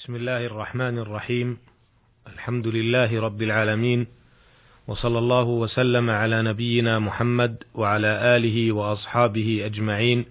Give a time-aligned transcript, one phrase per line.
[0.00, 1.58] بسم الله الرحمن الرحيم.
[2.26, 4.06] الحمد لله رب العالمين.
[4.88, 10.24] وصلى الله وسلم على نبينا محمد وعلى آله وأصحابه أجمعين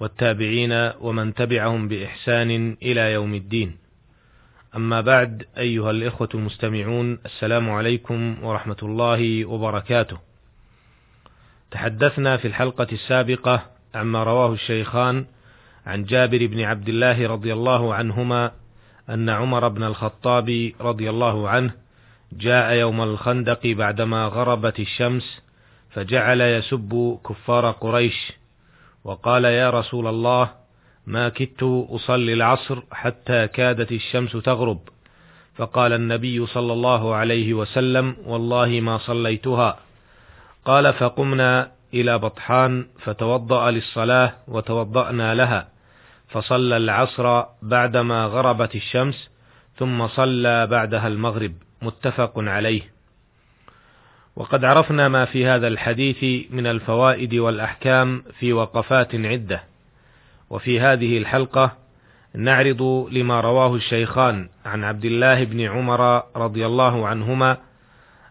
[0.00, 3.76] والتابعين ومن تبعهم بإحسان إلى يوم الدين.
[4.76, 10.18] أما بعد أيها الإخوة المستمعون السلام عليكم ورحمة الله وبركاته.
[11.70, 15.26] تحدثنا في الحلقة السابقة عما رواه الشيخان
[15.86, 18.65] عن جابر بن عبد الله رضي الله عنهما
[19.10, 21.70] أن عمر بن الخطاب رضي الله عنه
[22.32, 25.42] جاء يوم الخندق بعدما غربت الشمس
[25.90, 28.32] فجعل يسب كفار قريش
[29.04, 30.50] وقال يا رسول الله
[31.06, 34.78] ما كدت أصلي العصر حتى كادت الشمس تغرب
[35.54, 39.78] فقال النبي صلى الله عليه وسلم والله ما صليتها
[40.64, 45.68] قال فقمنا إلى بطحان فتوضأ للصلاة وتوضأنا لها
[46.28, 49.30] فصلى العصر بعدما غربت الشمس
[49.76, 51.52] ثم صلى بعدها المغرب.
[51.82, 52.82] متفق عليه.
[54.36, 59.62] وقد عرفنا ما في هذا الحديث من الفوائد والأحكام في وقفات عدة.
[60.50, 61.72] وفي هذه الحلقة
[62.34, 67.56] نعرض لما رواه الشيخان عن عبد الله بن عمر رضي الله عنهما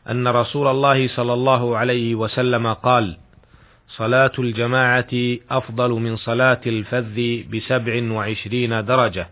[0.10, 3.18] أن رسول الله صلى الله عليه وسلم قال
[3.88, 9.30] صلاة الجماعة أفضل من صلاة الفذ بسبع وعشرين درجة.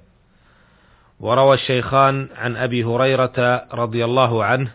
[1.19, 4.71] وروى الشيخان عن أبي هريرة رضي الله عنه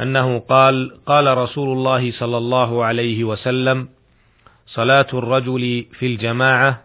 [0.00, 3.88] أنه قال قال رسول الله صلى الله عليه وسلم
[4.66, 6.82] صلاة الرجل في الجماعة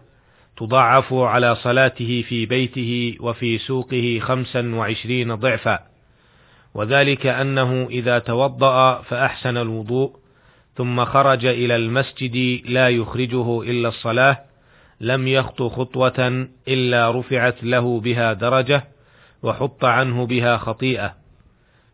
[0.56, 5.78] تضاعف على صلاته في بيته وفي سوقه خمسا وعشرين ضعفا.
[6.74, 10.20] وذلك أنه إذا توضأ فأحسن الوضوء
[10.76, 14.38] ثم خرج إلى المسجد لا يخرجه إلا الصلاة
[15.00, 18.84] لم يخط خطوة إلا رفعت له بها درجة
[19.42, 21.14] وحط عنه بها خطيئة.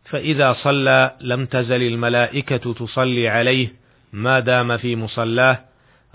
[0.05, 3.73] فإذا صلى لم تزل الملائكة تصلي عليه
[4.13, 5.59] ما دام في مصلاه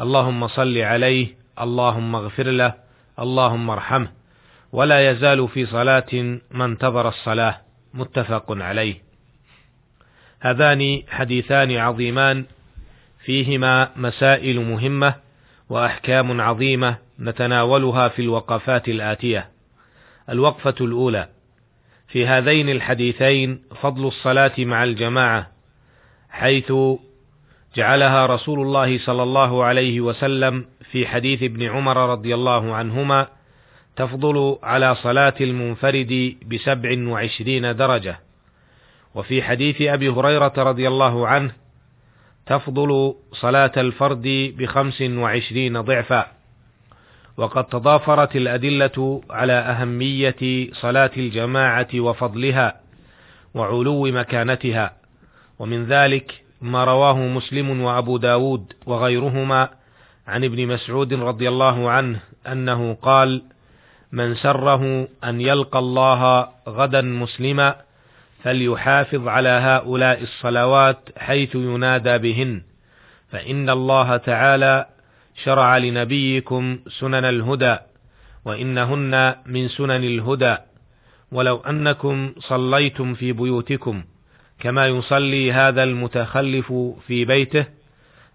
[0.01, 1.27] اللهم صل عليه
[1.61, 2.75] اللهم اغفر له
[3.19, 4.09] اللهم ارحمه.
[4.73, 7.61] ولا يزال في صلاة ما انتظر الصلاة.
[7.95, 9.12] متفق عليه.
[10.43, 12.45] هذان حديثان عظيمان
[13.25, 15.15] فيهما مسائل مهمة
[15.69, 19.49] وأحكام عظيمة نتناولها في الوقفات الآتية.
[20.31, 21.29] الوقفة الأولى
[22.09, 25.51] في هذين الحديثين فضل الصلاة مع الجماعة
[26.31, 26.73] حيث
[27.77, 33.27] جعلها رسول الله صلى الله عليه وسلم في حديث ابن عمر رضي الله عنهما
[33.97, 38.19] تفضل على صلاة المنفرد بسبع وعشرين درجة
[39.15, 41.53] وفي حديث أبي هريرة رضي الله عنه
[42.47, 46.27] تفضل صلاة الفرد بخمس وعشرين ضعفا.
[47.37, 52.81] وقد تضافرت الأدلة على أهمية صلاة الجماعة وفضلها
[53.55, 54.93] وعلو مكانتها.
[55.59, 59.69] ومن ذلك ما رواه مسلم وأبو داود وغيرهما
[60.27, 63.43] عن ابن مسعود رضي الله عنه أنه قال
[64.13, 67.77] من سره أن يلقى الله غدا مسلما
[68.43, 72.63] فليحافظ على هؤلاء الصلوات حيث ينادى بهن.
[73.31, 74.87] فإن الله تعالى
[75.45, 77.77] شرع لنبيكم سنن الهدى
[78.45, 80.57] وإنهن من سنن الهدى.
[81.33, 84.05] ولو أنكم صليتم في بيوتكم
[84.61, 86.73] كما يصلي هذا المتخلف
[87.07, 87.65] في بيته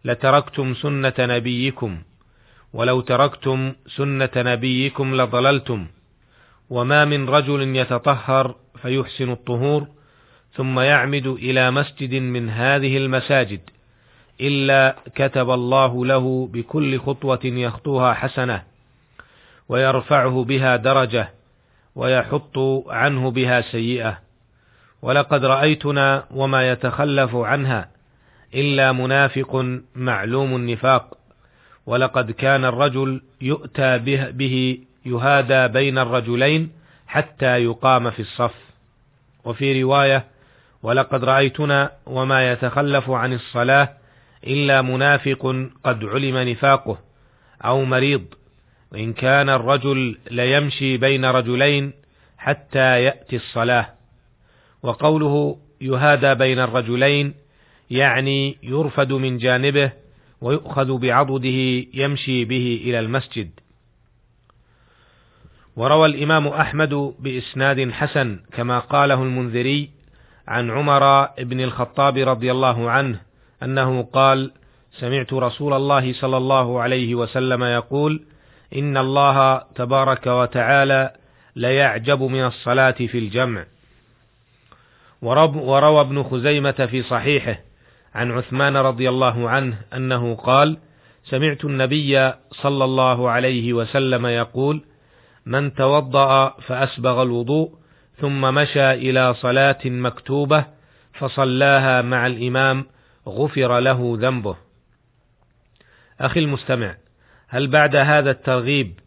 [0.06, 2.02] لتركتم سنة نبيكم.
[2.74, 5.88] ولو تركتم سنة نبيكم لضللتم.
[6.70, 9.97] وما من رجل يتطهر فيحسن الطهور.
[10.58, 13.60] ثم يعمد إلى مسجد من هذه المساجد
[14.42, 18.64] إلا كتب الله له بكل خطوة يخطوها حسنة
[19.70, 21.30] ويرفعه بها درجة
[21.96, 22.58] ويحط
[22.88, 24.20] عنه بها سيئة.
[25.02, 27.90] ولقد رأيتنا وما يتخلف عنها
[28.56, 31.18] إلا منافق معلوم النفاق.
[31.86, 36.72] ولقد كان الرجل يؤتى به, به يهادى بين الرجلين
[37.08, 38.56] حتى يقام في الصف.
[39.46, 40.37] وفي رواية
[40.84, 43.90] ولقد رأيتنا وما يتخلف عن الصلاة
[44.48, 46.98] إلا منافق قد علم نفاقه
[47.62, 48.26] أو مريض
[48.92, 51.94] وإن كان الرجل ليمشي بين رجلين
[52.38, 53.90] حتى يأتي الصلاة.
[54.84, 57.34] وقوله يهادى بين الرجلين
[57.90, 59.92] يعني يرفد من جانبه
[60.42, 63.50] ويؤخذ بعضده يمشي به إلى المسجد.
[65.76, 69.97] وروى الإمام أحمد بإسناد حسن كما قاله المنذري
[70.48, 73.20] عن عمر بن الخطاب رضي الله عنه
[73.64, 74.52] أنه قال
[75.00, 78.24] سمعت رسول الله صلى الله عليه وسلم يقول
[78.76, 81.12] إن الله تبارك وتعالى
[81.56, 83.66] ليعجب من الصلاة في الجمع.
[85.22, 87.60] وروى ابن خزيمة في صحيحه
[88.16, 90.78] عن عثمان رضي الله عنه أنه قال
[91.26, 94.82] سمعت النبي صلى الله عليه وسلم يقول
[95.46, 97.72] من توضأ فأسبغ الوضوء
[98.20, 100.66] ثم مشى إلى صلاة مكتوبة
[101.14, 102.86] فصلاها مع الإمام
[103.28, 104.56] غفر له ذنبه.
[106.20, 106.96] أخي المستمع،
[107.48, 109.00] هل بعد هذا الترغيب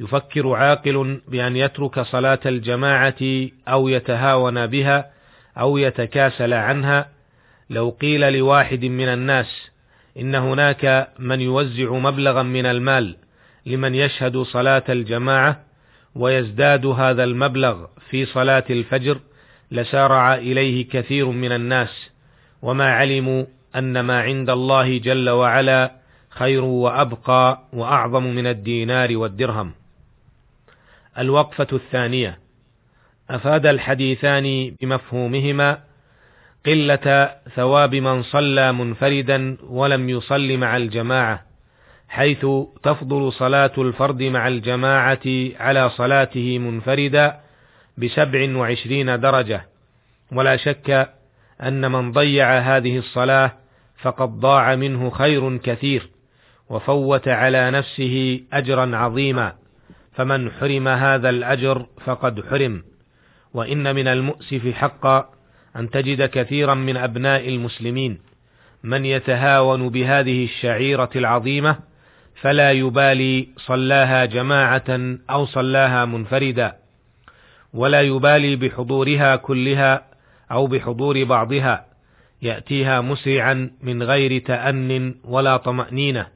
[0.00, 5.10] يفكر عاقل بأن يترك صلاة الجماعة أو يتهاون بها
[5.58, 7.08] أو يتكاسل عنها؟
[7.70, 9.70] لو قيل لواحد من الناس
[10.18, 13.16] إن هناك من يوزع مبلغا من المال
[13.66, 15.67] لمن يشهد صلاة الجماعة
[16.14, 19.20] ويزداد هذا المبلغ في صلاة الفجر
[19.70, 22.10] لسارع إليه كثير من الناس
[22.62, 23.44] وما علموا
[23.76, 25.92] أن ما عند الله جل وعلا
[26.28, 29.72] خير وأبقى وأعظم من الدينار والدرهم.
[31.18, 32.38] الوقفة الثانية
[33.30, 35.78] أفاد الحديثان بمفهومهما
[36.66, 41.47] قلة ثواب من صلى منفردا ولم يصل مع الجماعة
[42.08, 42.46] حيث
[42.82, 45.20] تفضل صلاة الفرد مع الجماعة
[45.60, 47.40] على صلاته منفردا
[47.98, 49.66] بسبع وعشرين درجة.
[50.32, 51.10] ولا شك
[51.62, 53.52] أن من ضيع هذه الصلاة
[54.02, 56.10] فقد ضاع منه خير كثير
[56.70, 59.52] وفوت على نفسه أجرا عظيما.
[60.12, 62.82] فمن حرم هذا الأجر فقد حرم.
[63.54, 65.30] وإن من المؤسف حقا
[65.76, 68.18] أن تجد كثيرا من أبناء المسلمين
[68.82, 71.87] من يتهاون بهذه الشعيرة العظيمة
[72.40, 76.76] فلا يبالي صلاها جماعة أو صلاها منفردا
[77.74, 80.02] ولا يبالي بحضورها كلها
[80.50, 81.86] أو بحضور بعضها
[82.42, 86.26] يأتيها مسرعا من غير تأن ولا طمأنينة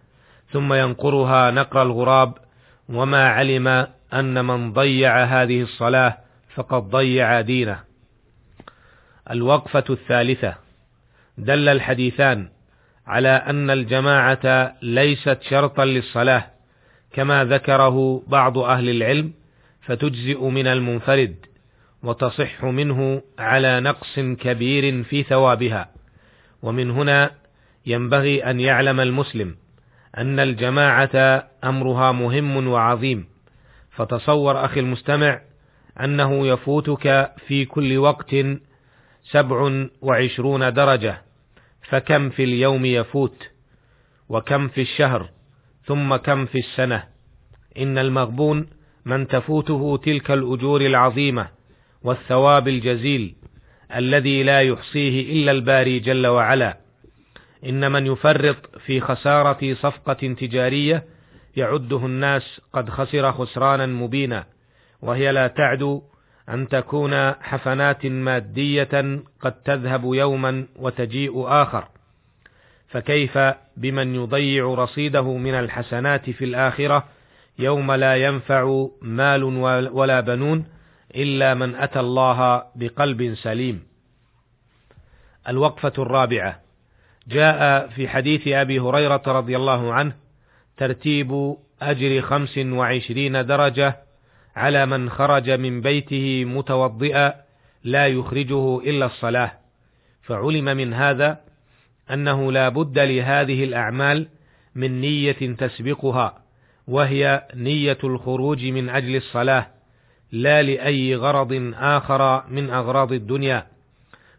[0.53, 2.35] ثم ينقرها نقر الغراب
[2.89, 6.19] وما علم أن من ضيع هذه الصلاة
[6.55, 7.81] فقد ضيع دينه.
[9.31, 10.55] الوقفة الثالثة
[11.39, 12.49] دل الحديثان
[13.07, 16.47] على أن الجماعة ليست شرطا للصلاة
[17.13, 19.33] كما ذكره بعض أهل العلم
[19.83, 21.37] فتجزئ من المنفرد
[22.03, 25.89] وتصح منه على نقص كبير في ثوابها.
[26.63, 27.31] ومن هنا
[27.87, 29.57] ينبغي أن يعلم المسلم
[30.19, 33.27] أن الجماعة أمرها مهم وعظيم.
[33.91, 35.41] فتصور أخي المستمع
[36.01, 38.37] أنه يفوتك في كل وقت
[39.25, 41.23] سبع وعشرون درجة.
[41.82, 43.49] فكم في اليوم يفوت
[44.29, 45.31] وكم في الشهر
[45.84, 47.05] ثم كم في السنة
[47.79, 48.67] إن المغبون
[49.05, 51.49] من تفوته تلك الأجور العظيمة
[52.02, 53.34] والثواب الجزيل
[53.96, 56.79] الذي لا يحصيه إلا الباري جل وعلا.
[57.67, 61.05] إن من يفرط في خسارة صفقة تجارية
[61.56, 64.46] يعده الناس قد خسر خسرانا مبينا
[65.02, 66.02] وهي لا تعدو
[66.49, 71.89] أن تكون حفنات مادية قد تذهب يوما وتجيء آخر
[72.89, 73.39] فكيف
[73.77, 77.05] بمن يضيع رصيده من الحسنات في الآخرة
[77.59, 79.44] يوم لا ينفع مال
[79.93, 80.65] ولا بنون
[81.17, 83.83] إلا من أتى الله بقلب سليم.
[85.49, 86.61] الوقفة الرابعة
[87.29, 90.12] جاء في حديث أبي هريرة رضي الله عنه
[90.77, 93.97] ترتيب أجر خمس وعشرين درجة
[94.57, 97.35] على من خرج من بيته متوضئا
[97.85, 99.53] لا يخرجه إلا الصلاة.
[100.23, 101.41] فعلم من هذا
[102.11, 104.29] أنه لا بد لهذه الأعمال
[104.75, 106.39] من نية تسبقها
[106.89, 109.67] وهي نية الخروج من أجل الصلاة
[110.32, 113.67] لا لأي غرض آخر من أغراض الدنيا.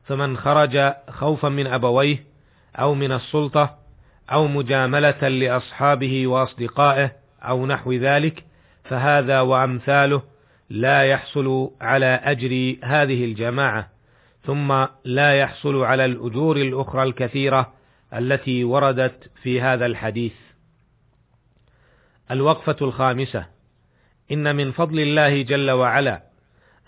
[0.03, 2.23] فمن خرج خوفا من أبويه
[2.75, 3.75] أو من السلطة
[4.31, 7.11] أو مجاملة لأصحابه وأصدقائه
[7.43, 8.43] أو نحو ذلك
[8.83, 10.21] فهذا وأمثاله
[10.69, 13.89] لا يحصل على أجر هذه الجماعة
[14.45, 17.73] ثم لا يحصل على الأجور الأخرى الكثيرة
[18.13, 20.33] التي وردت في هذا الحديث.
[22.31, 23.45] الوقفة الخامسة
[24.31, 26.21] إن من فضل الله جل وعلا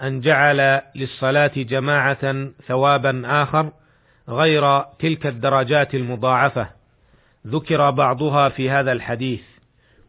[0.01, 3.71] أن جعل للصلاة جماعة ثوابا آخر
[4.29, 6.67] غير تلك الدرجات المضاعفة
[7.47, 9.41] ذكر بعضها في هذا الحديث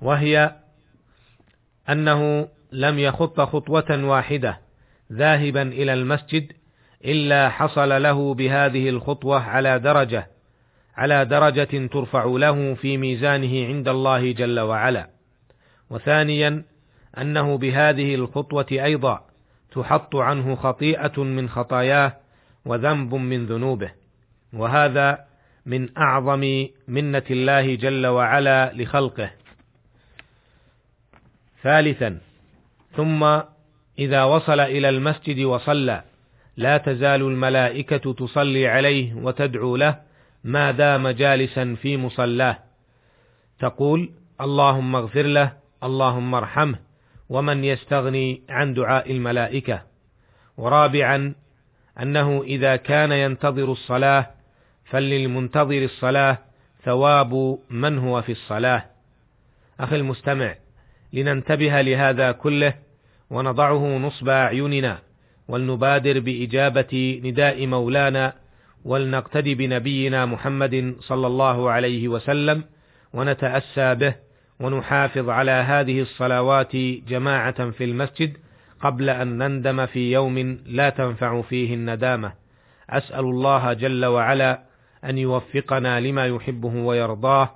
[0.03, 0.53] وهي
[1.91, 4.61] أنه لم يخط خطوة واحدة
[5.13, 6.53] ذاهبا إلى المسجد
[7.05, 10.27] إلا حصل له بهذه الخطوة على درجة
[10.97, 15.09] على درجة ترفع له في ميزانه عند الله جل وعلا.
[15.91, 16.65] وثانيا
[17.19, 19.21] أنه بهذه الخطوة أيضا
[19.73, 22.17] تحط عنه خطيئة من خطاياه
[22.65, 23.91] وذنب من ذنوبه.
[24.53, 25.25] وهذا
[25.67, 29.31] من أعظم منة الله جل وعلا لخلقه.
[31.67, 32.19] ثالثا.
[32.97, 33.41] ثم
[33.99, 36.03] إذا وصل إلى المسجد وصلى
[36.57, 39.99] لا تزال الملائكة تصلي عليه وتدعو له
[40.45, 42.59] ما دام جالسا في مصلاه.
[43.59, 46.79] تقول اللهم اغفر له اللهم ارحمه
[47.29, 49.83] ومن يستغني عن دعاء الملائكة.
[50.57, 51.35] ورابعا
[52.03, 54.27] أنه إذا كان ينتظر الصلاة
[54.85, 56.39] فللمنتظر الصلاة
[56.85, 58.85] ثواب من هو في الصلاة.
[59.81, 60.55] أخي المستمع
[61.17, 62.75] لننتبه لهذا كله
[63.31, 64.99] ونضعه نصب أعيننا
[65.49, 68.33] ولنبادر بإجابة نداء مولانا
[68.85, 72.65] ولنقتدي بنبينا محمد صلى الله عليه وسلم
[73.15, 74.15] ونتأسى به
[74.61, 76.77] ونحافظ على هذه الصلوات
[77.09, 78.37] جماعة في المسجد
[78.81, 82.33] قبل أن نندم في يوم لا تنفع فيه الندامة.
[82.91, 84.63] أسأل الله جل وعلا
[85.05, 87.51] أن يوفقنا لما يحبه ويرضاه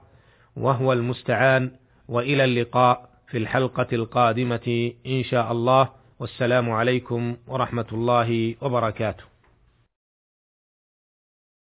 [0.56, 1.70] وهو المستعان
[2.08, 3.09] وإلى اللقاء.
[3.30, 5.88] في الحلقة القادمة إن شاء الله.
[6.20, 9.29] والسلام عليكم ورحمة الله وبركاته.